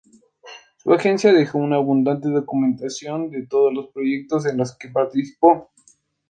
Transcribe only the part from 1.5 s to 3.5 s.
una abundante documentación de